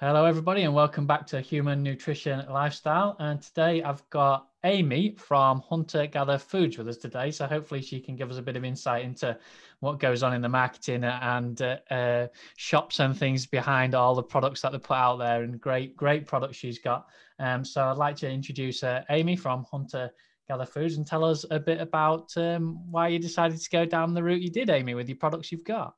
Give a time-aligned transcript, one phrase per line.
[0.00, 3.16] Hello, everybody, and welcome back to Human Nutrition Lifestyle.
[3.18, 7.32] And today I've got Amy from Hunter Gather Foods with us today.
[7.32, 9.36] So hopefully she can give us a bit of insight into
[9.80, 14.22] what goes on in the marketing and uh, uh, shops and things behind all the
[14.22, 15.42] products that they put out there.
[15.42, 17.08] And great, great products she's got.
[17.40, 20.12] Um, so I'd like to introduce uh, Amy from Hunter
[20.46, 24.14] Gather Foods and tell us a bit about um, why you decided to go down
[24.14, 25.96] the route you did, Amy, with your products you've got.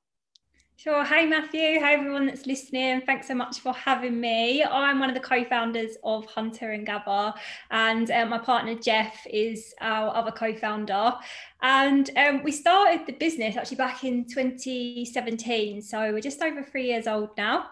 [0.83, 1.05] Sure.
[1.05, 1.79] Hi, Matthew.
[1.79, 3.03] Hi, everyone that's listening.
[3.03, 4.65] Thanks so much for having me.
[4.65, 7.35] I'm one of the co founders of Hunter and Gather,
[7.71, 11.13] and uh, my partner Jeff is our other co founder.
[11.61, 15.83] And um, we started the business actually back in 2017.
[15.83, 17.67] So we're just over three years old now.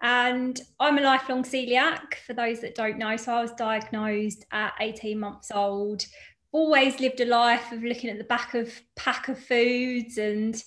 [0.00, 3.16] And I'm a lifelong celiac, for those that don't know.
[3.16, 6.06] So I was diagnosed at 18 months old.
[6.52, 10.62] Always lived a life of looking at the back of pack of foods and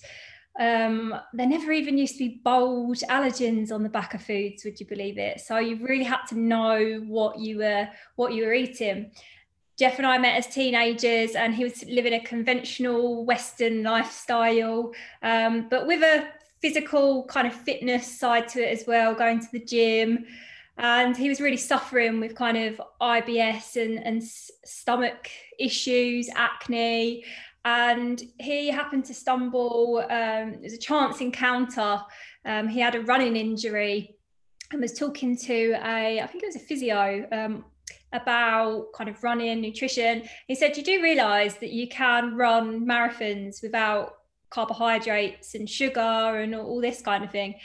[0.58, 4.80] um, there never even used to be bold allergens on the back of foods, would
[4.80, 5.40] you believe it?
[5.40, 9.10] So you really had to know what you were what you were eating.
[9.78, 15.68] Jeff and I met as teenagers, and he was living a conventional Western lifestyle, um,
[15.68, 16.28] but with a
[16.62, 20.24] physical kind of fitness side to it as well, going to the gym.
[20.78, 27.24] And he was really suffering with kind of IBS and, and stomach issues, acne
[27.66, 29.98] and he happened to stumble.
[30.08, 32.00] Um, it was a chance encounter.
[32.44, 34.14] Um, he had a running injury
[34.70, 37.64] and was talking to a, I think it was a physio um,
[38.12, 40.22] about kind of running, nutrition.
[40.46, 44.14] He said, You do realize that you can run marathons without
[44.50, 47.56] carbohydrates and sugar and all this kind of thing.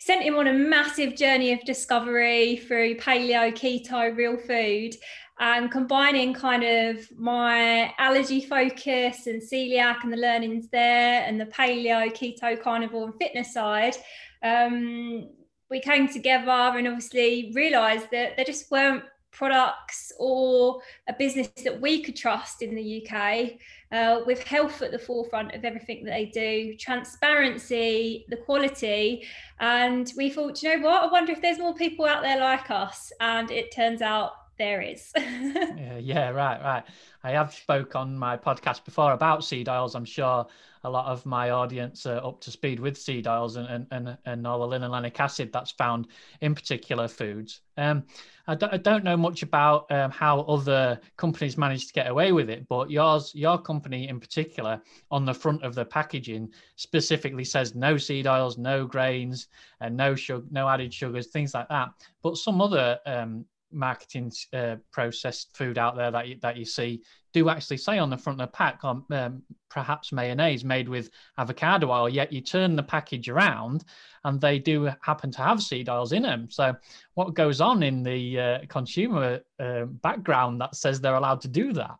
[0.00, 4.96] Sent him on a massive journey of discovery through paleo, keto, real food
[5.40, 11.46] and combining kind of my allergy focus and celiac and the learnings there and the
[11.46, 13.96] paleo keto carnivore and fitness side
[14.42, 15.28] um,
[15.70, 21.80] we came together and obviously realized that there just weren't products or a business that
[21.80, 23.50] we could trust in the uk
[23.94, 29.24] uh, with health at the forefront of everything that they do transparency the quality.
[29.60, 31.04] And we thought you know what?
[31.04, 33.12] I wonder if there's more people out there like us.
[33.20, 35.12] And it turns out there is.
[35.16, 36.84] yeah, yeah, right, right.
[37.22, 39.94] I have spoke on my podcast before about seed oils.
[39.94, 40.46] I'm sure
[40.84, 44.18] a lot of my audience are up to speed with seed oils and and and,
[44.26, 46.08] and linolenic acid that's found
[46.40, 47.62] in particular foods.
[47.76, 48.04] Um,
[48.46, 52.32] I don't, I don't know much about um, how other companies manage to get away
[52.32, 57.44] with it, but yours, your company in particular, on the front of the packaging specifically
[57.44, 59.48] says no seed oils, no grains,
[59.80, 61.88] and no sugar, no added sugars, things like that.
[62.22, 67.02] But some other um, marketing uh, processed food out there that you, that you see
[67.32, 71.10] do actually say on the front of the pack um, um, perhaps mayonnaise made with
[71.38, 73.84] avocado oil yet you turn the package around
[74.24, 76.74] and they do happen to have seed oils in them so
[77.14, 81.72] what goes on in the uh, consumer uh, background that says they're allowed to do
[81.72, 81.96] that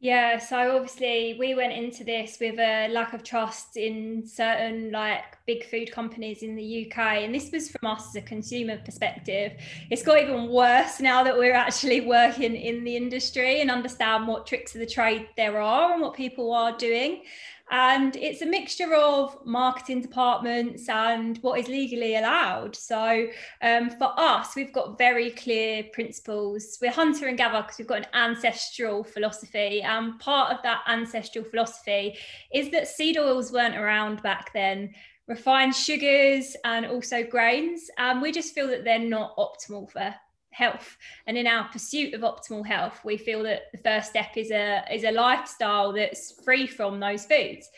[0.00, 5.24] yeah, so obviously we went into this with a lack of trust in certain like
[5.44, 6.98] big food companies in the UK.
[6.98, 9.54] And this was from us as a consumer perspective.
[9.90, 14.46] It's got even worse now that we're actually working in the industry and understand what
[14.46, 17.22] tricks of the trade there are and what people are doing
[17.70, 22.74] and it's a mixture of marketing departments and what is legally allowed.
[22.74, 23.26] So
[23.62, 26.78] um, for us, we've got very clear principles.
[26.80, 31.44] We're hunter and gather because we've got an ancestral philosophy, and part of that ancestral
[31.44, 32.16] philosophy
[32.52, 34.94] is that seed oils weren't around back then.
[35.26, 40.14] Refined sugars and also grains, and we just feel that they're not optimal for
[40.58, 40.98] health.
[41.26, 44.84] And in our pursuit of optimal health we feel that the first step is a
[44.92, 47.68] is a lifestyle that's free from those foods.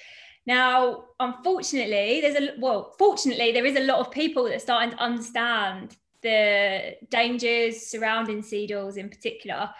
[0.46, 4.92] Now unfortunately there's a well fortunately there is a lot of people that are starting
[4.92, 9.71] to understand the dangers surrounding seed oils in particular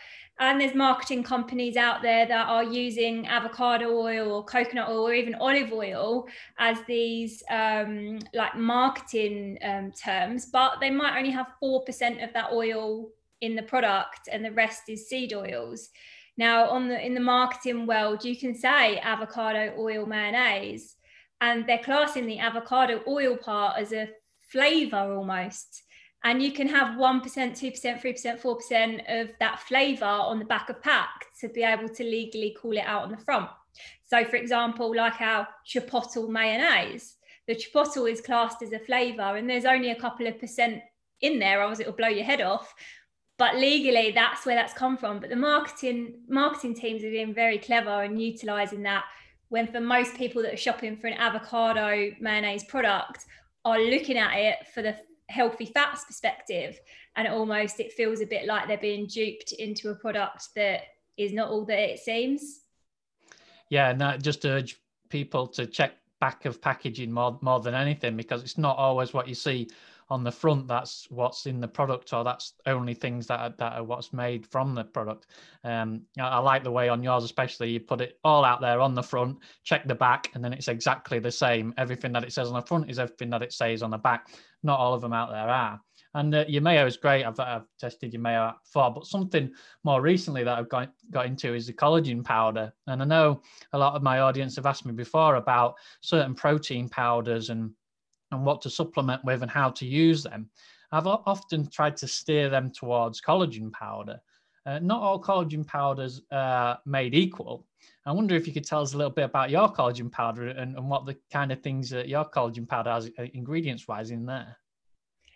[0.41, 5.13] and there's marketing companies out there that are using avocado oil or coconut oil or
[5.13, 6.27] even olive oil
[6.59, 12.53] as these um, like marketing um, terms, but they might only have 4% of that
[12.53, 13.11] oil
[13.43, 15.91] in the product and the rest is seed oils.
[16.39, 20.97] Now, on the in the marketing world, you can say avocado oil mayonnaise,
[21.43, 24.09] and they're classing the avocado oil part as a
[24.51, 25.83] flavor almost
[26.25, 30.83] and you can have 1%, 2%, 3%, 4% of that flavor on the back of
[30.83, 33.49] pack to be able to legally call it out on the front.
[34.07, 39.49] So, for example, like our chipotle mayonnaise, the chipotle is classed as a flavor, and
[39.49, 40.83] there's only a couple of percent
[41.21, 42.75] in there, or it'll blow your head off.
[43.39, 45.21] But legally, that's where that's come from.
[45.21, 49.05] But the marketing marketing teams are being very clever and utilizing that.
[49.49, 53.25] When for most people that are shopping for an avocado mayonnaise product
[53.65, 54.97] are looking at it for the
[55.31, 56.79] healthy fats perspective
[57.17, 60.83] and almost it feels a bit like they're being duped into a product that
[61.17, 62.61] is not all that it seems.
[63.69, 68.17] Yeah and i just urge people to check back of packaging more more than anything
[68.17, 69.69] because it's not always what you see
[70.11, 73.75] on the front that's what's in the product or that's only things that are, that
[73.75, 75.27] are what's made from the product
[75.65, 78.81] um, I, I, like the way on yours especially you put it all out there
[78.81, 82.33] on the front check the back and then it's exactly the same everything that it
[82.33, 84.29] says on the front is everything that it says on the back
[84.63, 85.81] not all of them out there are
[86.15, 87.25] and uh, your mayo is great.
[87.25, 89.51] I've, I've tested your mayo before, but something
[89.85, 92.73] more recently that I've got, got into is the collagen powder.
[92.89, 93.43] And I know
[93.73, 97.71] a lot of my audience have asked me before about certain protein powders and
[98.31, 100.49] and what to supplement with and how to use them.
[100.93, 104.21] I've often tried to steer them towards collagen powder.
[104.67, 107.67] Uh, not all collagen powders are made equal.
[108.07, 110.77] I wonder if you could tell us a little bit about your collagen powder and,
[110.77, 114.27] and what the kind of things that your collagen powder has uh, ingredients wise in
[114.27, 114.57] there.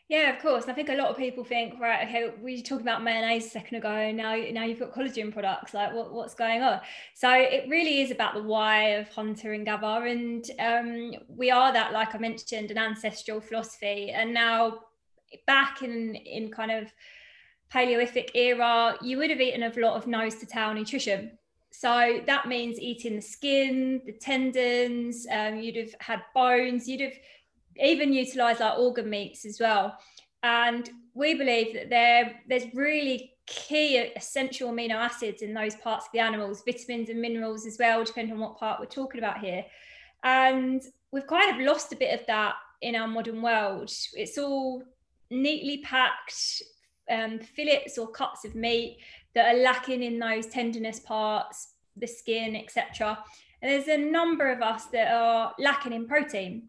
[0.09, 0.67] Yeah, of course.
[0.69, 3.49] I think a lot of people think, right, okay, we were talking about mayonnaise a
[3.49, 5.73] second ago, now now you've got collagen products.
[5.73, 6.81] Like, what, what's going on?
[7.15, 11.73] So it really is about the why of Hunter and Gather, and um, we are
[11.73, 14.81] that, like I mentioned, an ancestral philosophy, and now
[15.47, 16.93] back in in kind of
[17.71, 21.39] Paleolithic era, you would have eaten a lot of nose to tail nutrition.
[21.71, 25.27] So that means eating the skin, the tendons.
[25.33, 26.87] Um, you'd have had bones.
[26.87, 27.15] You'd have
[27.83, 29.97] even utilize our organ meats as well.
[30.43, 36.13] And we believe that there, there's really key essential amino acids in those parts of
[36.13, 39.65] the animals, vitamins and minerals as well, depending on what part we're talking about here.
[40.23, 40.83] And
[41.13, 43.91] we've kind of lost a bit of that in our modern world.
[44.15, 44.83] It's all
[45.31, 46.63] neatly packed
[47.11, 48.99] um, fillets or cuts of meat
[49.35, 53.19] that are lacking in those tenderness parts, the skin, etc.
[53.63, 56.69] And there's a number of us that are lacking in protein.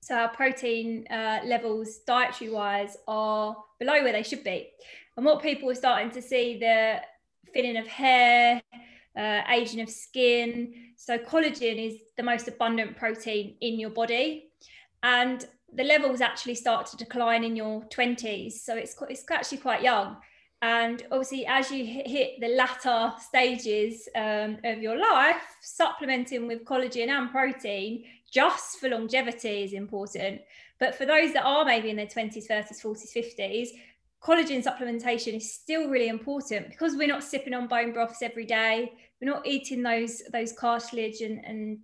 [0.00, 4.68] So our protein uh, levels dietary wise are below where they should be.
[5.16, 7.00] And what people are starting to see the
[7.52, 8.62] thinning of hair,
[9.16, 10.74] uh, aging of skin.
[10.96, 14.50] So collagen is the most abundant protein in your body.
[15.02, 18.52] And the levels actually start to decline in your 20s.
[18.52, 20.16] So it's, it's actually quite young.
[20.62, 27.08] And obviously, as you hit the latter stages um, of your life, supplementing with collagen
[27.08, 30.40] and protein just for longevity is important.
[30.78, 33.68] But for those that are maybe in their 20s, 30s, 40s, 50s,
[34.22, 38.92] collagen supplementation is still really important because we're not sipping on bone broths every day.
[39.20, 41.78] We're not eating those those cartilage and, and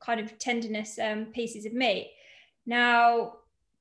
[0.00, 2.12] kind of tenderness um, pieces of meat.
[2.66, 3.34] Now,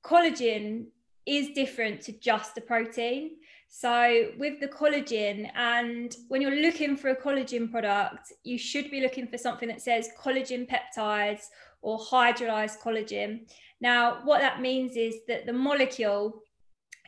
[0.03, 0.87] collagen
[1.25, 3.31] is different to just the protein.
[3.73, 8.99] So, with the collagen, and when you're looking for a collagen product, you should be
[8.99, 11.43] looking for something that says collagen peptides
[11.81, 13.41] or hydrolyzed collagen.
[13.79, 16.43] Now, what that means is that the molecule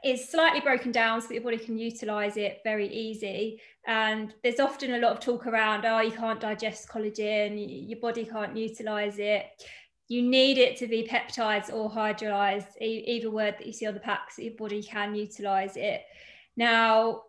[0.03, 3.61] is slightly broken down so that your body can utilize it very easy.
[3.87, 8.25] And there's often a lot of talk around, oh, you can't digest collagen, your body
[8.25, 9.45] can't utilize it.
[10.09, 13.99] You need it to be peptides or hydrolyzed, either word that you see on the
[14.01, 16.01] packs, your body can utilize it.
[16.57, 17.23] Now,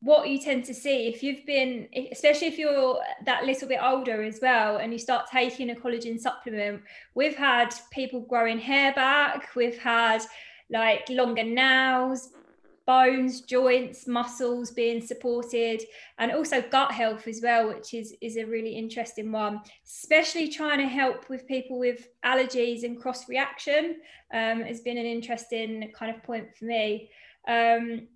[0.00, 4.22] what you tend to see if you've been especially if you're that little bit older
[4.22, 6.82] as well and you start taking a collagen supplement.
[7.14, 9.54] We've had people growing hair back.
[9.56, 10.22] We've had
[10.70, 12.30] like longer nails
[12.86, 15.82] bones joints muscles being supported
[16.18, 20.78] and also gut health as well which is is a really interesting one especially trying
[20.78, 23.96] to help with people with allergies and cross reaction
[24.32, 27.10] um, has been an interesting kind of point for me.
[27.48, 28.08] Um,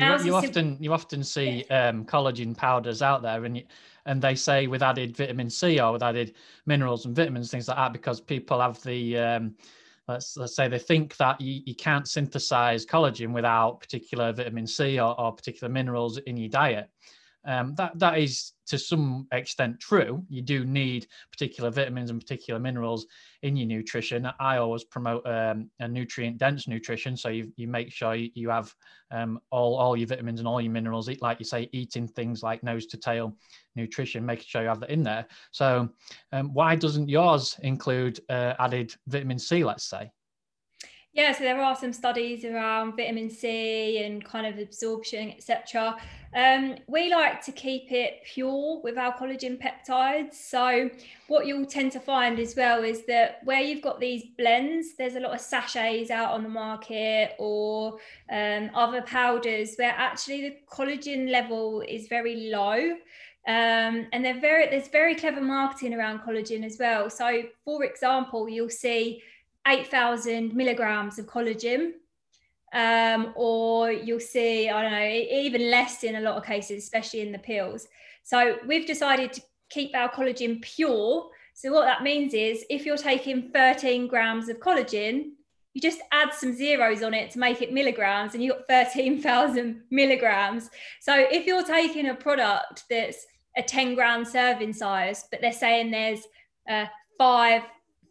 [0.00, 3.64] you, you often you often see um, collagen powders out there, and you,
[4.06, 6.34] and they say with added vitamin C or with added
[6.66, 9.54] minerals and vitamins, things like that, because people have the um,
[10.08, 14.98] let's let's say they think that you, you can't synthesize collagen without particular vitamin C
[14.98, 16.88] or, or particular minerals in your diet.
[17.44, 20.24] Um, that that is to some extent true.
[20.28, 23.06] You do need particular vitamins and particular minerals
[23.42, 24.28] in your nutrition.
[24.38, 28.74] I always promote um, a nutrient dense nutrition, so you, you make sure you, have
[29.10, 31.08] um, all all your vitamins and all your minerals.
[31.20, 33.36] Like you say, eating things like nose to tail
[33.76, 35.26] nutrition, making sure you have that in there.
[35.50, 35.88] So
[36.32, 39.64] um, why doesn't yours include uh, added vitamin C?
[39.64, 40.10] Let's say.
[41.18, 45.96] Yeah, so there are some studies around vitamin C and kind of absorption, etc.
[46.32, 50.34] Um, we like to keep it pure with our collagen peptides.
[50.34, 50.88] So
[51.26, 55.16] what you'll tend to find as well is that where you've got these blends, there's
[55.16, 57.98] a lot of sachets out on the market or
[58.30, 62.92] um, other powders where actually the collagen level is very low.
[63.48, 67.10] Um, and they're very there's very clever marketing around collagen as well.
[67.10, 69.20] So for example, you'll see
[69.68, 71.92] 8,000 milligrams of collagen.
[72.72, 77.20] um, or you'll see, I don't know, even less in a lot of cases, especially
[77.20, 77.88] in the pills.
[78.24, 81.30] So we've decided to keep our collagen pure.
[81.54, 85.30] So what that means is if you're taking 13 grams of collagen,
[85.72, 89.82] you just add some zeros on it to make it milligrams and you've got 13,000
[89.90, 90.70] milligrams.
[91.00, 95.90] So if you're taking a product that's a 10 gram serving size, but they're saying
[95.90, 96.22] there's
[96.68, 97.62] uh, five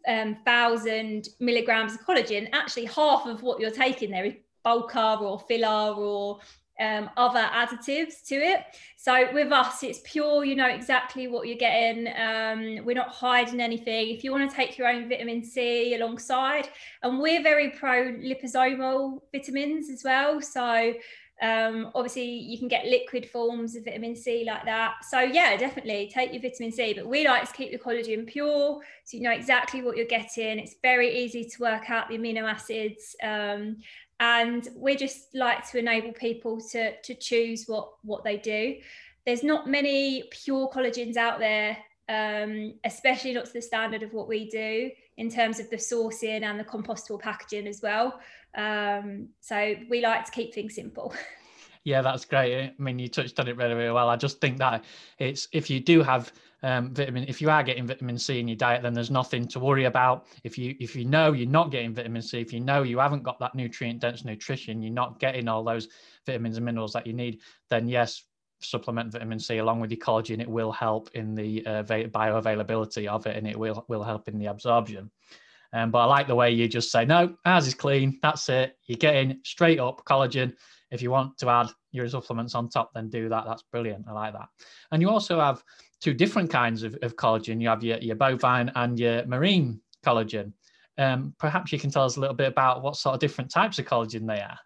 [0.06, 5.40] um, thousand milligrams of collagen, actually half of what you're taking there is bulkar or
[5.40, 6.38] filler or
[6.80, 8.60] um, other additives to it.
[8.96, 12.06] So with us, it's pure, you know exactly what you're getting.
[12.08, 14.10] Um, we're not hiding anything.
[14.10, 16.68] If you want to take your own vitamin C alongside,
[17.02, 20.40] and we're very pro liposomal vitamins as well.
[20.40, 20.94] So
[21.40, 25.04] um, obviously, you can get liquid forms of vitamin C like that.
[25.08, 26.94] So, yeah, definitely take your vitamin C.
[26.94, 30.58] But we like to keep the collagen pure so you know exactly what you're getting.
[30.58, 33.14] It's very easy to work out the amino acids.
[33.22, 33.76] Um,
[34.20, 38.76] and we just like to enable people to, to choose what, what they do.
[39.24, 41.76] There's not many pure collagens out there,
[42.08, 46.42] um, especially not to the standard of what we do in terms of the sourcing
[46.42, 48.18] and the compostable packaging as well.
[48.54, 51.14] Um, so we like to keep things simple.
[51.84, 52.66] Yeah, that's great.
[52.66, 54.10] I mean, you touched on it really, really well.
[54.10, 54.84] I just think that
[55.18, 56.30] it's if you do have
[56.62, 59.58] um, vitamin, if you are getting vitamin C in your diet, then there's nothing to
[59.58, 60.26] worry about.
[60.44, 63.22] If you if you know you're not getting vitamin C, if you know you haven't
[63.22, 65.88] got that nutrient dense nutrition, you're not getting all those
[66.26, 68.24] vitamins and minerals that you need, then yes,
[68.60, 70.40] supplement vitamin C along with your collagen.
[70.40, 74.38] It will help in the uh, bioavailability of it, and it will will help in
[74.38, 75.10] the absorption.
[75.72, 78.18] Um, but I like the way you just say, no, ours is clean.
[78.22, 78.76] That's it.
[78.86, 80.54] You're getting straight up collagen.
[80.90, 83.44] If you want to add your supplements on top, then do that.
[83.46, 84.06] That's brilliant.
[84.08, 84.48] I like that.
[84.92, 85.62] And you also have
[86.00, 87.60] two different kinds of, of collagen.
[87.60, 90.52] You have your, your bovine and your marine collagen.
[90.96, 93.78] Um, perhaps you can tell us a little bit about what sort of different types
[93.78, 94.58] of collagen they are.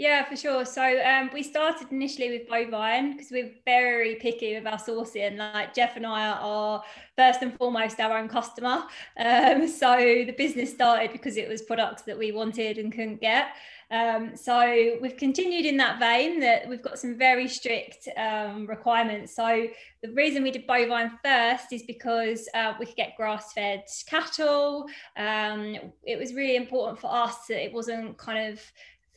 [0.00, 0.64] Yeah, for sure.
[0.64, 5.36] So um, we started initially with bovine because we're very picky with our sourcing.
[5.36, 6.82] Like Jeff and I are
[7.18, 8.84] first and foremost our own customer.
[9.18, 13.48] Um, so the business started because it was products that we wanted and couldn't get.
[13.90, 19.36] Um, so we've continued in that vein that we've got some very strict um, requirements.
[19.36, 19.66] So
[20.02, 24.86] the reason we did bovine first is because uh, we could get grass-fed cattle.
[25.18, 28.62] Um, it was really important for us that it wasn't kind of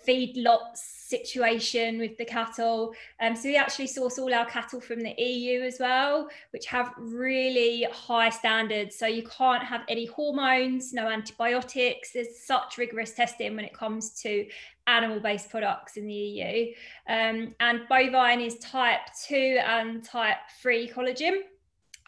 [0.08, 0.78] feedlot
[1.14, 2.94] situation with the cattle.
[3.20, 6.94] Um, so we actually source all our cattle from the EU as well, which have
[6.98, 8.96] really high standards.
[8.96, 12.14] So you can't have any hormones, no antibiotics.
[12.14, 14.48] There's such rigorous testing when it comes to
[14.88, 16.74] animal-based products in the EU.
[17.08, 21.42] Um, and bovine is type 2 and type 3 collagen.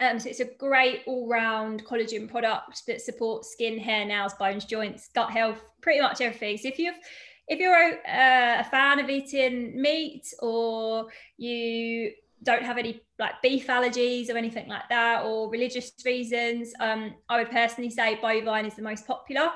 [0.02, 5.10] Um, so it's a great all-round collagen product that supports skin, hair, nails, bones, joints,
[5.16, 6.58] gut health, pretty much everything.
[6.58, 7.00] So if you've
[7.48, 12.12] if you're a, a fan of eating meat or you
[12.44, 17.40] don't have any like beef allergies or anything like that or religious reasons um, i
[17.40, 19.50] would personally say bovine is the most popular.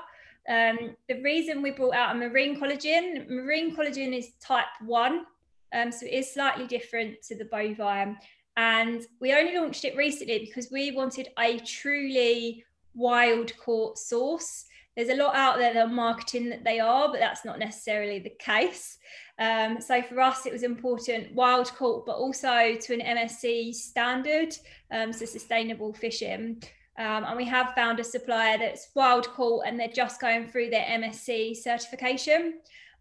[0.48, 5.26] Um, the reason we brought out a marine collagen marine collagen is type 1
[5.74, 8.18] um, so it is slightly different to the bovine.
[8.58, 12.66] And we only launched it recently because we wanted a truly
[12.96, 14.66] wild caught source
[15.00, 18.20] there's a lot out there that are marketing that they are, but that's not necessarily
[18.20, 18.98] the case.
[19.40, 24.54] Um, so for us, it was important wild caught, but also to an MSC standard,
[24.92, 26.62] um, so sustainable fishing.
[26.98, 30.70] Um, and we have found a supplier that's wild caught and they're just going through
[30.70, 32.56] their MSC certification.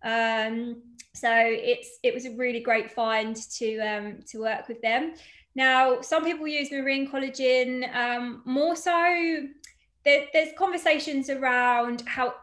[0.04, 0.80] Um,
[1.14, 5.14] so it's it was a really great find to um, to work with them.
[5.56, 9.48] Now, some people use marine collagen um, more so
[10.08, 12.34] there, there's conversations around how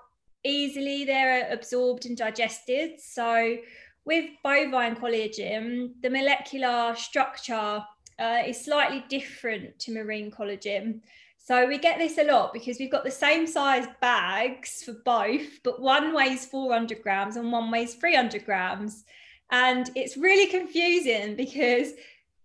[0.43, 2.99] easily they're absorbed and digested.
[3.01, 3.57] So
[4.05, 7.83] with bovine collagen, the molecular structure
[8.19, 11.01] uh, is slightly different to marine collagen.
[11.39, 15.63] So we get this a lot because we've got the same size bags for both,
[15.63, 19.05] but one weighs 400 grams and one weighs 300 grams.
[19.49, 21.93] And it's really confusing because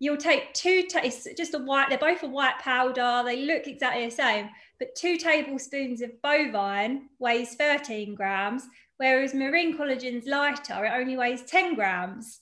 [0.01, 4.03] you'll take two, it's just a white, they're both a white powder, they look exactly
[4.03, 8.63] the same, but two tablespoons of bovine weighs 13 grams,
[8.97, 12.39] whereas marine collagen's lighter, it only weighs 10 grams.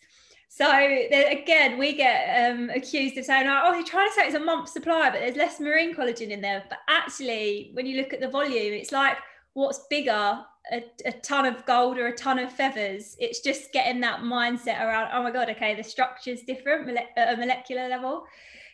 [0.48, 4.40] So again, we get um, accused of saying, "Oh, you're trying to say it's a
[4.40, 8.20] month supply, but there's less marine collagen in there." But actually, when you look at
[8.20, 9.18] the volume, it's like
[9.54, 13.16] what's bigger, a, a ton of gold or a ton of feathers.
[13.20, 17.38] It's just getting that mindset around, "Oh my god, okay, the structure's different at a
[17.38, 18.26] molecular level."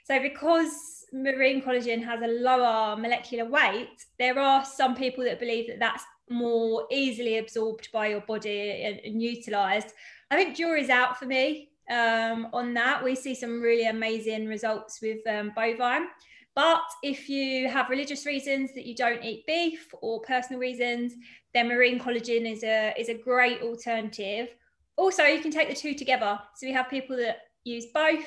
[0.03, 5.67] So because marine collagen has a lower molecular weight, there are some people that believe
[5.67, 9.93] that that's more easily absorbed by your body and, and utilized.
[10.31, 13.03] I think jury's out for me um, on that.
[13.03, 16.07] We see some really amazing results with um, bovine.
[16.55, 21.13] But if you have religious reasons that you don't eat beef or personal reasons,
[21.53, 24.49] then marine collagen is a is a great alternative.
[24.95, 26.39] Also, you can take the two together.
[26.55, 28.25] So we have people that use both.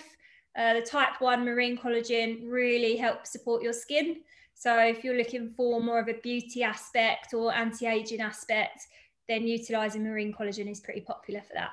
[0.56, 4.16] Uh, the type 1 marine collagen really helps support your skin.
[4.54, 8.82] So if you're looking for more of a beauty aspect or anti-aging aspect,
[9.28, 11.70] then utilizing marine collagen is pretty popular for that.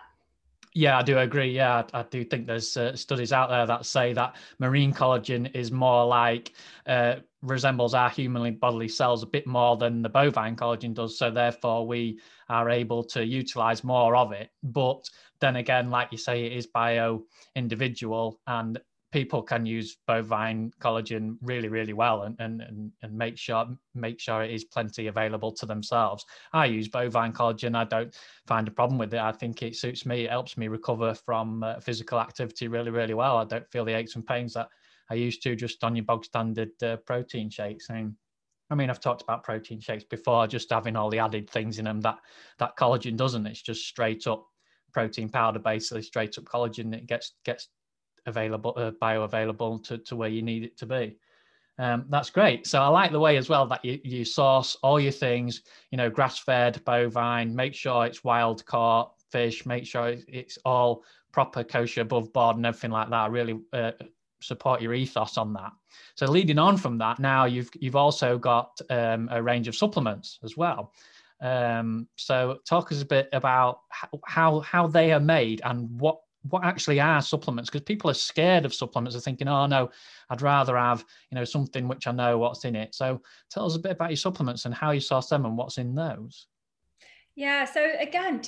[0.77, 1.51] Yeah, I do agree.
[1.51, 5.55] Yeah, I, I do think there's uh, studies out there that say that marine collagen
[5.55, 6.51] is more like
[6.85, 11.17] uh, resembles our humanly bodily cells a bit more than the bovine collagen does.
[11.17, 14.49] So therefore, we are able to utilize more of it.
[14.63, 17.23] But then again, like you say, it is bio
[17.55, 18.77] individual, and
[19.15, 24.19] people can use bovine collagen really really well and, and and and make sure make
[24.19, 26.25] sure it is plenty available to themselves.
[26.51, 27.77] I use bovine collagen.
[27.77, 28.13] I don't
[28.45, 29.21] find a problem with it.
[29.21, 30.25] I think it suits me.
[30.25, 33.37] It helps me recover from uh, physical activity really really well.
[33.37, 34.67] I don't feel the aches and pains that
[35.09, 37.89] i used to just on your bog standard uh, protein shakes.
[37.89, 38.15] And
[38.69, 41.85] I mean, I've talked about protein shakes before, just having all the added things in
[41.85, 42.17] them that
[42.57, 43.47] that collagen doesn't.
[43.47, 44.45] It's just straight up
[44.91, 46.93] protein powder, basically straight up collagen.
[46.93, 47.69] It gets gets
[48.25, 51.17] available, uh, bioavailable to, to where you need it to be.
[51.77, 52.65] Um, that's great.
[52.67, 55.97] So I like the way as well that you, you source all your things, you
[55.97, 61.03] know, grass fed, bovine, make sure it's wild caught fish, make sure it's all
[61.33, 63.31] proper kosher above board and everything like that.
[63.31, 63.91] Really uh,
[64.41, 65.71] support your ethos on that.
[66.15, 70.39] So leading on from that, now you've you've also got um, a range of supplements
[70.43, 70.93] as well.
[71.41, 73.79] Um, so talk us a bit about
[74.25, 78.65] how how they are made and what what actually are supplements because people are scared
[78.65, 79.15] of supplements.
[79.15, 79.89] Are thinking oh no
[80.29, 82.95] i'd rather have you know something which i know what's in it.
[82.95, 85.77] So tell us a bit about your supplements and how you source them and what's
[85.77, 86.47] in those.
[87.35, 88.41] Yeah so again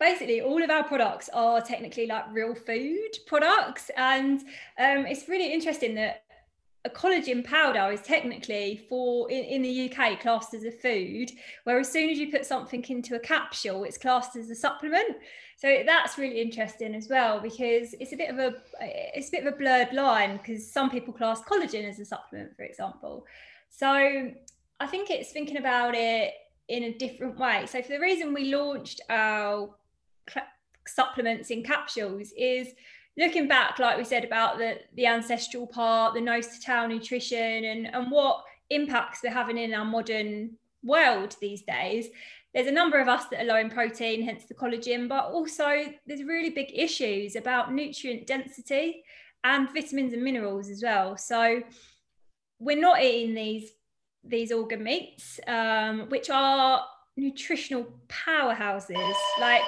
[0.00, 4.40] basically all of our products are technically like real food products and
[4.78, 6.23] um, it's really interesting that
[6.84, 11.30] a collagen powder is technically for in, in, the UK classed as a food,
[11.64, 15.16] where as soon as you put something into a capsule, it's classed as a supplement.
[15.56, 19.46] So that's really interesting as well because it's a bit of a it's a bit
[19.46, 23.24] of a blurred line because some people class collagen as a supplement, for example.
[23.70, 26.34] So I think it's thinking about it
[26.68, 27.64] in a different way.
[27.66, 29.70] So for the reason we launched our
[30.86, 32.74] supplements in capsules is
[33.16, 37.64] looking back, like we said about the, the ancestral part, the nose to tail nutrition,
[37.64, 42.08] and, and what impacts they're having in our modern world these days.
[42.52, 45.86] There's a number of us that are low in protein, hence the collagen, but also
[46.06, 49.02] there's really big issues about nutrient density
[49.42, 51.16] and vitamins and minerals as well.
[51.16, 51.62] So
[52.58, 53.70] we're not eating these
[54.26, 56.82] these organ meats, um, which are
[57.16, 59.14] nutritional powerhouses.
[59.38, 59.62] Like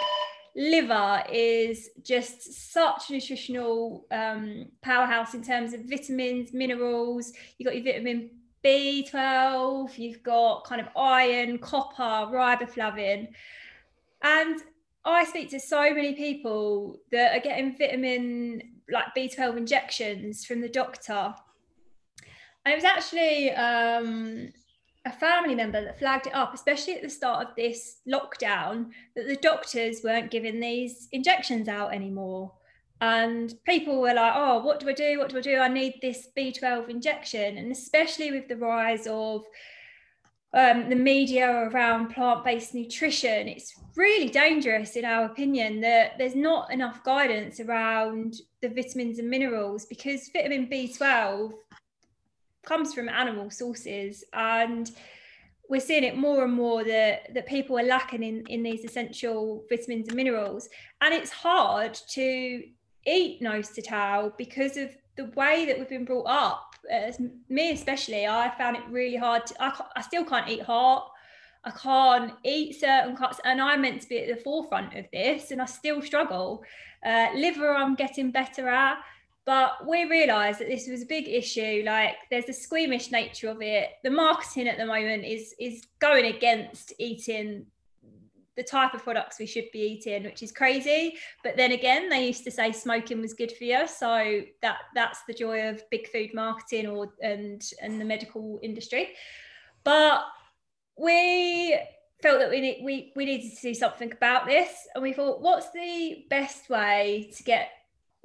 [0.57, 7.33] liver is just such a nutritional um, powerhouse in terms of vitamins, minerals.
[7.59, 8.31] You've got your vitamin
[8.65, 13.29] B12, you've got kind of iron, copper, riboflavin.
[14.23, 14.61] And
[15.05, 20.69] I speak to so many people that are getting vitamin like B12 injections from the
[20.69, 21.35] doctor.
[22.65, 24.53] And it was actually um,
[25.07, 29.29] a family member that flagged it up, especially at the start of this lockdown, that
[29.29, 32.53] the doctors weren't giving these injections out anymore.
[33.01, 35.19] And people were like, oh, what do I do?
[35.19, 35.59] What do I do?
[35.59, 37.57] I need this B12 injection.
[37.57, 39.45] And especially with the rise of
[40.53, 46.35] um, the media around plant based nutrition, it's really dangerous, in our opinion, that there's
[46.35, 51.53] not enough guidance around the vitamins and minerals because vitamin B12
[52.67, 54.91] comes from animal sources and
[55.69, 59.65] we're seeing it more and more that that people are lacking in in these essential
[59.69, 60.69] vitamins and minerals.
[61.01, 62.63] And it's hard to
[63.07, 66.63] eat nose to tail because of the way that we've been brought up.
[66.91, 71.05] As me especially i found it really hard to, I, I still can't eat heart.
[71.65, 75.51] I can't eat certain cuts and i'm meant to be at the forefront of this
[75.51, 76.63] and i still struggle.
[77.05, 78.99] Uh, liver i'm getting better at
[79.47, 81.85] but we realised that this was a big issue.
[81.87, 83.91] Like there's a squeamish nature of it.
[84.03, 87.67] The marketing at the moment is is going against eating
[88.57, 91.15] the type of products we should be eating, which is crazy.
[91.45, 95.21] But then again, they used to say smoking was good for you, so that that's
[95.29, 99.11] the joy of big food marketing or and and the medical industry.
[99.85, 100.25] But
[100.99, 101.79] we
[102.21, 105.41] felt that we need, we we needed to do something about this, and we thought,
[105.41, 107.69] what's the best way to get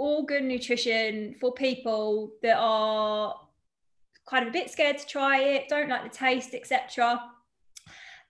[0.02, 3.36] all good nutrition for people that are
[4.28, 7.22] kind of a bit scared to try it, don't like the taste, etc.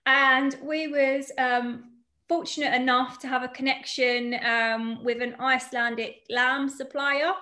[0.04, 1.84] and we was um,
[2.28, 7.32] fortunate enough to have a connection um, with an Icelandic lamb supplier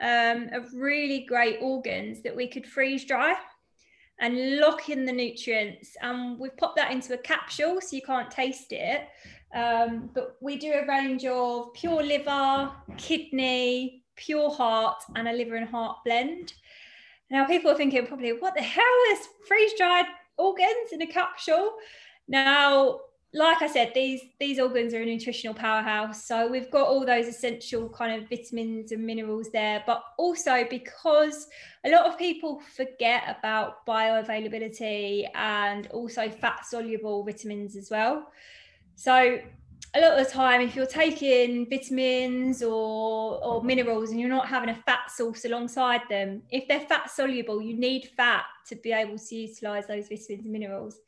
[0.00, 3.34] um, of really great organs that we could freeze dry
[4.20, 5.96] and lock in the nutrients.
[6.00, 9.08] And we've popped that into a capsule so you can't taste it.
[9.54, 15.56] Um, but we do a range of pure liver, kidney, pure heart, and a liver
[15.56, 16.54] and heart blend.
[17.30, 21.72] Now, people are thinking probably, what the hell is freeze dried organs in a capsule?
[22.28, 23.00] Now,
[23.34, 26.26] like I said, these these organs are a nutritional powerhouse.
[26.26, 31.46] So we've got all those essential kind of vitamins and minerals there, but also because
[31.84, 38.26] a lot of people forget about bioavailability and also fat soluble vitamins as well.
[39.02, 39.40] So
[39.94, 44.46] a lot of the time, if you're taking vitamins or, or minerals and you're not
[44.46, 48.92] having a fat source alongside them, if they're fat soluble, you need fat to be
[48.92, 51.00] able to utilize those vitamins and minerals.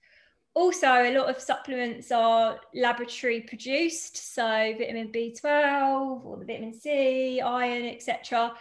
[0.54, 7.40] Also a lot of supplements are laboratory produced so vitamin b12 or the vitamin c
[7.40, 8.52] iron etc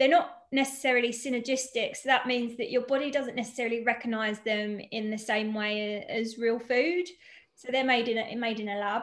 [0.00, 5.12] they're not necessarily synergistic so that means that your body doesn't necessarily recognize them in
[5.12, 7.06] the same way as real food
[7.58, 9.02] so they're made in a made in a lab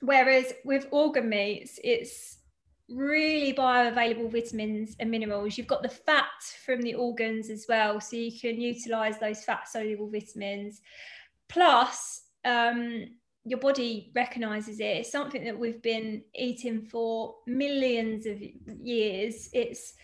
[0.00, 2.38] whereas with organ meats it's
[2.88, 8.16] really bioavailable vitamins and minerals you've got the fat from the organs as well so
[8.16, 10.80] you can utilize those fat soluble vitamins
[11.48, 13.06] Plus, um,
[13.44, 14.98] your body recognizes it.
[14.98, 19.50] It's something that we've been eating for millions of years.
[19.52, 19.94] It's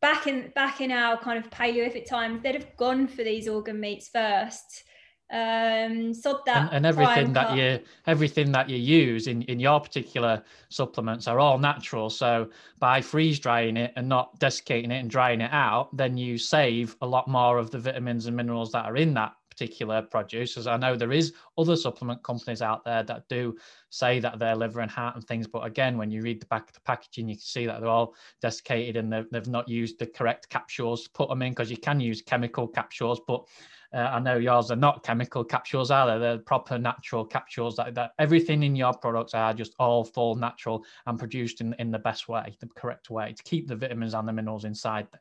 [0.00, 2.42] back in back in our kind of paleolithic times.
[2.42, 4.84] They'd have gone for these organ meats first.
[5.32, 9.80] Um, so that and, and everything that you everything that you use in in your
[9.80, 12.10] particular supplements are all natural.
[12.10, 16.36] So by freeze drying it and not desiccating it and drying it out, then you
[16.36, 20.56] save a lot more of the vitamins and minerals that are in that particular produce,
[20.56, 23.56] as I know there is other supplement companies out there that do
[23.90, 25.46] say that they're liver and heart and things.
[25.46, 27.88] But again, when you read the back of the packaging, you can see that they're
[27.88, 31.70] all desiccated and they've, they've not used the correct capsules to put them in because
[31.70, 33.44] you can use chemical capsules, but
[33.92, 36.18] uh, I know yours are not chemical capsules, are they?
[36.18, 37.76] They're proper natural capsules.
[37.76, 41.90] That, that everything in your products are just all full natural and produced in, in
[41.90, 45.20] the best way, the correct way to keep the vitamins and the minerals inside them.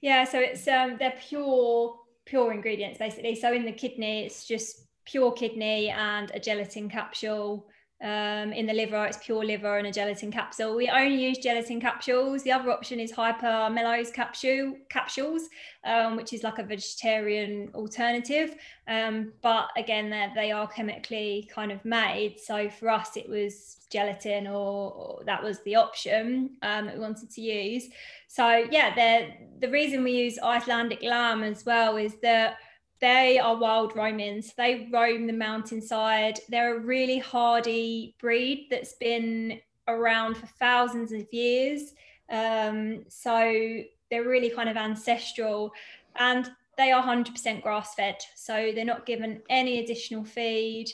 [0.00, 3.34] Yeah, so it's um, they're pure pure ingredients basically.
[3.34, 7.68] So in the kidney, it's just pure kidney and a gelatin capsule.
[8.02, 10.74] Um, in the liver, it's pure liver and a gelatin capsule.
[10.74, 12.42] We only use gelatin capsules.
[12.42, 15.42] The other option is Hypromellose capsule capsules,
[15.84, 18.56] um, which is like a vegetarian alternative.
[18.88, 22.40] Um, but again, they are chemically kind of made.
[22.40, 27.30] So for us, it was gelatin, or, or that was the option um, we wanted
[27.30, 27.88] to use.
[28.26, 32.56] So yeah, the reason we use Icelandic lamb as well is that
[33.02, 34.54] they are wild romans.
[34.56, 36.38] They roam the mountainside.
[36.48, 41.94] They're a really hardy breed that's been around for thousands of years.
[42.30, 45.72] Um, so they're really kind of ancestral
[46.14, 48.18] and they are 100% grass fed.
[48.36, 50.92] So they're not given any additional feed.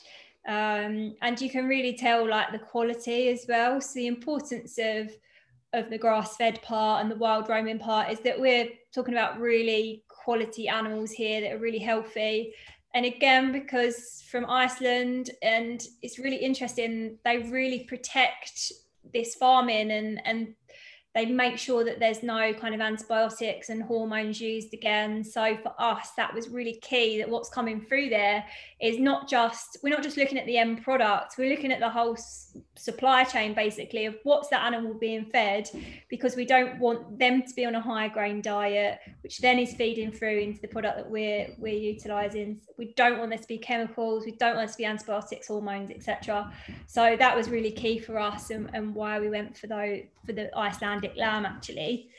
[0.49, 3.83] Um, and you can really tell like the quality as well.
[3.83, 5.15] So the importance of
[5.75, 9.39] of the grass fed part and the wild roaming part is that we're talking about
[9.39, 12.53] really quality animals here that are really healthy.
[12.93, 18.73] And again, because from Iceland, and it's really interesting, they really protect
[19.15, 20.55] this farming and and
[21.15, 25.25] they make sure that there's no kind of antibiotics and hormones used again.
[25.25, 28.45] So for us, that was really key that what's coming through there
[28.81, 31.89] is not just, we're not just looking at the end product, we're looking at the
[31.89, 35.69] whole s- supply chain basically of what's that animal being fed
[36.11, 39.75] because we don't want them to be on a high grain diet, which then is
[39.75, 42.61] feeding through into the product that we're, we're utilizing.
[42.77, 45.91] We don't want there to be chemicals, we don't want there to be antibiotics, hormones,
[45.91, 46.53] etc.
[46.87, 50.35] So that was really key for us and, and why we went for those for
[50.35, 50.51] the
[50.99, 52.11] Icelandic lamb actually.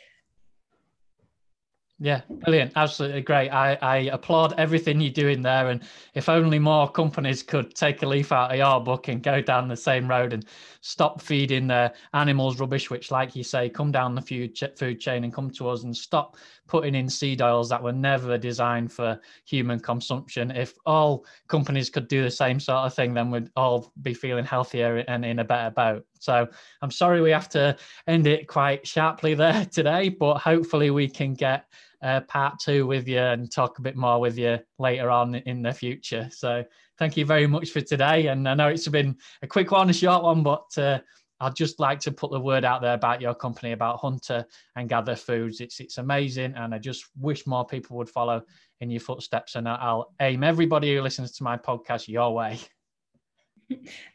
[2.02, 2.72] Yeah, brilliant.
[2.78, 3.50] Absolutely great.
[3.50, 5.68] I, I applaud everything you're doing there.
[5.68, 9.42] And if only more companies could take a leaf out of your book and go
[9.42, 10.46] down the same road and
[10.80, 15.26] stop feeding their animals rubbish, which, like you say, come down the food, food chain
[15.26, 16.38] and come to us and stop
[16.70, 20.52] putting in seed oils that were never designed for human consumption.
[20.52, 24.46] If all companies could do the same sort of thing, then we'd all be feeling
[24.46, 26.06] healthier and in a better boat.
[26.20, 26.48] So
[26.82, 27.76] I'm sorry we have to
[28.08, 31.66] end it quite sharply there today, but hopefully we can get
[32.02, 35.62] uh, part two with you and talk a bit more with you later on in
[35.62, 36.30] the future.
[36.32, 36.64] So
[36.98, 38.28] thank you very much for today.
[38.28, 41.00] And I know it's been a quick one, a short one, but uh,
[41.42, 44.90] I'd just like to put the word out there about your company, about Hunter and
[44.90, 45.62] Gather Foods.
[45.62, 48.42] It's it's amazing, and I just wish more people would follow
[48.82, 49.56] in your footsteps.
[49.56, 52.60] And I'll aim everybody who listens to my podcast your way.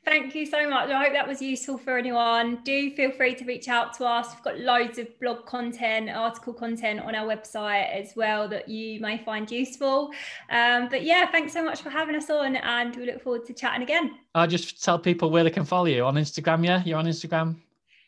[0.04, 0.90] Thank you so much.
[0.90, 2.58] I hope that was useful for anyone.
[2.64, 4.34] Do feel free to reach out to us.
[4.34, 9.00] We've got loads of blog content, article content on our website as well that you
[9.00, 10.10] may find useful.
[10.50, 13.54] Um, but yeah, thanks so much for having us on, and we look forward to
[13.54, 14.18] chatting again.
[14.34, 16.64] I'll just tell people where they can follow you on Instagram.
[16.64, 17.56] Yeah, you're on Instagram.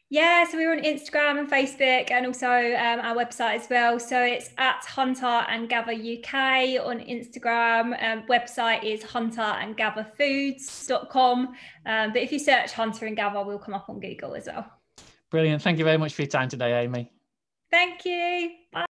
[0.09, 3.99] Yeah, so we're on Instagram and Facebook and also um, our website as well.
[3.99, 8.01] So it's at Hunter and Gather UK on Instagram.
[8.01, 11.55] Um, website is hunterandgatherfoods.com.
[11.87, 14.65] Um, but if you search Hunter and Gather, we'll come up on Google as well.
[15.33, 15.61] Brilliant.
[15.61, 17.11] Thank you very much for your time today, Amy.
[17.73, 18.51] Thank you.
[18.73, 18.87] Bye.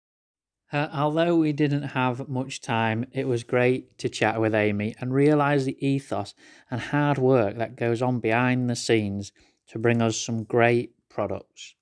[0.72, 5.12] Uh, although we didn't have much time, it was great to chat with Amy and
[5.12, 6.32] realise the ethos
[6.70, 9.30] and hard work that goes on behind the scenes
[9.66, 11.74] to bring us some great products.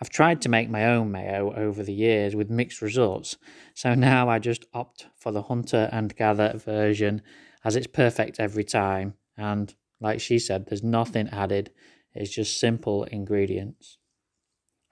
[0.00, 3.36] I've tried to make my own mayo over the years with mixed results,
[3.74, 7.22] so now I just opt for the Hunter and Gather version
[7.64, 9.14] as it's perfect every time.
[9.36, 11.70] And like she said, there's nothing added,
[12.14, 13.98] it's just simple ingredients.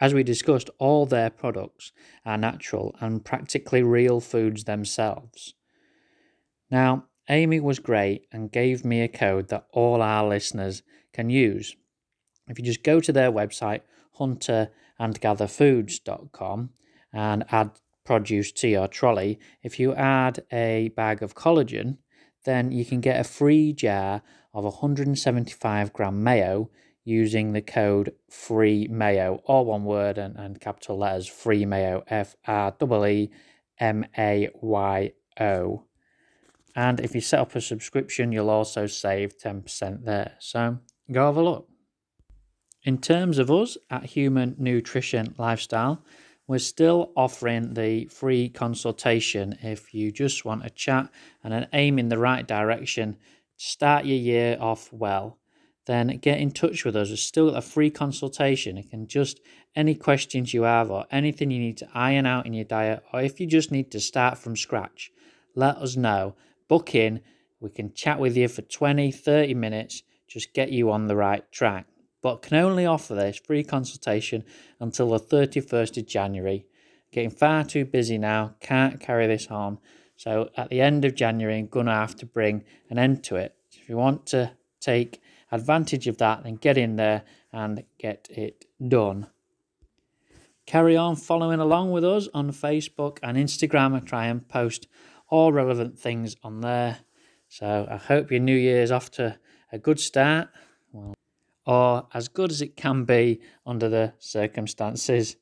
[0.01, 1.93] As we discussed, all their products
[2.25, 5.55] are natural and practically real foods themselves.
[6.71, 11.75] Now, Amy was great and gave me a code that all our listeners can use.
[12.49, 13.83] If you just go to their website,
[14.19, 16.71] hunterandgatherfoods.com,
[17.13, 17.71] and add
[18.05, 21.99] produce to your trolley, if you add a bag of collagen,
[22.45, 24.23] then you can get a free jar
[24.55, 26.71] of 175 gram mayo
[27.05, 32.37] using the code free mayo, all one word and, and capital letters free mayo, F
[32.47, 33.31] R E E
[33.79, 35.85] M A Y O.
[36.77, 40.35] And if you set up a subscription, you'll also save 10% there.
[40.39, 40.79] So
[41.11, 41.69] go have a look.
[42.85, 46.01] In terms of us at Human Nutrition Lifestyle,
[46.47, 51.11] we're still offering the free consultation if you just want a chat
[51.43, 53.17] and an aim in the right direction
[53.57, 55.39] start your year off well.
[55.87, 57.11] Then get in touch with us.
[57.11, 58.79] It's still a free consultation.
[58.79, 59.41] It can just
[59.75, 63.21] any questions you have or anything you need to iron out in your diet, or
[63.21, 65.11] if you just need to start from scratch,
[65.57, 66.37] let us know.
[66.69, 67.21] Book in.
[67.59, 71.51] We can chat with you for 20, 30 minutes, just get you on the right
[71.51, 71.87] track
[72.23, 74.45] but can only offer this free consultation
[74.81, 76.67] until the 31st of January.
[77.13, 79.79] Getting far too busy now, can't carry this on.
[80.17, 83.37] So at the end of January, I'm going to have to bring an end to
[83.37, 83.55] it.
[83.73, 85.21] If you want to take
[85.53, 89.29] advantage of that, then get in there and get it done.
[90.67, 93.95] Carry on following along with us on Facebook and Instagram.
[93.95, 94.87] I try and post
[95.31, 96.99] all relevant things on there.
[97.49, 99.39] So I hope your new year's off to
[99.73, 100.49] a good start.
[100.93, 101.15] Well,
[101.69, 105.37] or as good as it can be under the circumstances.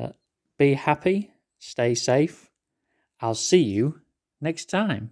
[0.00, 0.10] Uh,
[0.56, 2.52] be happy, stay safe.
[3.20, 4.00] I'll see you
[4.40, 5.10] next time.